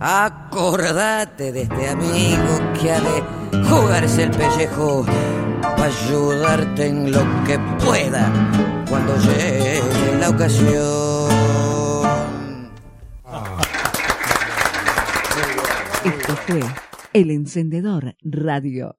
[0.00, 5.04] acordate de este amigo que ha de jugarse el pellejo
[5.78, 8.32] ayudarte en lo que pueda
[8.88, 9.82] cuando llegue
[10.22, 10.72] la ocasión.
[16.04, 16.60] Esto fue
[17.12, 18.96] El Encendedor Radio.